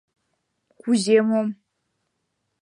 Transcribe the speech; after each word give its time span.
—Кузе 0.81 1.17
мом? 1.27 1.47